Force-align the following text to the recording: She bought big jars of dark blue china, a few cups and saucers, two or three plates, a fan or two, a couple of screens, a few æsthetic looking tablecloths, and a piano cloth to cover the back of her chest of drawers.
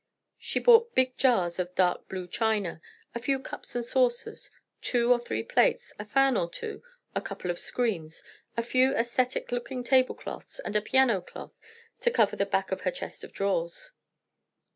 She 0.39 0.59
bought 0.59 0.95
big 0.95 1.15
jars 1.15 1.59
of 1.59 1.75
dark 1.75 2.09
blue 2.09 2.25
china, 2.27 2.81
a 3.13 3.19
few 3.19 3.37
cups 3.39 3.75
and 3.75 3.85
saucers, 3.85 4.49
two 4.81 5.11
or 5.11 5.19
three 5.19 5.43
plates, 5.43 5.93
a 5.99 6.05
fan 6.05 6.35
or 6.35 6.49
two, 6.49 6.81
a 7.15 7.21
couple 7.21 7.51
of 7.51 7.59
screens, 7.59 8.23
a 8.57 8.63
few 8.63 8.93
æsthetic 8.93 9.51
looking 9.51 9.83
tablecloths, 9.83 10.57
and 10.57 10.75
a 10.75 10.81
piano 10.81 11.21
cloth 11.21 11.53
to 11.99 12.09
cover 12.09 12.35
the 12.35 12.47
back 12.47 12.71
of 12.71 12.81
her 12.81 12.89
chest 12.89 13.23
of 13.23 13.31
drawers. 13.31 13.91